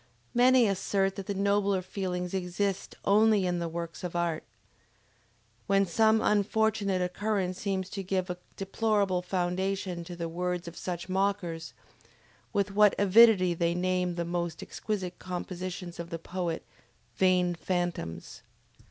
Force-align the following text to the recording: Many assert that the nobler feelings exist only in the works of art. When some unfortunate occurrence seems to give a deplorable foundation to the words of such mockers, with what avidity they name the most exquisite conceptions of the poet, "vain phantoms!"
Many 0.33 0.65
assert 0.65 1.15
that 1.15 1.27
the 1.27 1.35
nobler 1.35 1.83
feelings 1.83 2.33
exist 2.33 2.95
only 3.05 3.45
in 3.45 3.59
the 3.59 3.69
works 3.69 4.03
of 4.03 4.15
art. 4.15 4.43
When 5.67 5.85
some 5.85 6.21
unfortunate 6.21 7.03
occurrence 7.03 7.59
seems 7.61 7.87
to 7.91 8.01
give 8.01 8.27
a 8.27 8.39
deplorable 8.55 9.21
foundation 9.21 10.03
to 10.05 10.15
the 10.15 10.27
words 10.27 10.67
of 10.67 10.75
such 10.75 11.07
mockers, 11.07 11.75
with 12.51 12.73
what 12.73 12.95
avidity 12.97 13.53
they 13.53 13.75
name 13.75 14.15
the 14.15 14.25
most 14.25 14.63
exquisite 14.63 15.19
conceptions 15.19 15.99
of 15.99 16.09
the 16.09 16.17
poet, 16.17 16.65
"vain 17.17 17.53
phantoms!" 17.53 18.41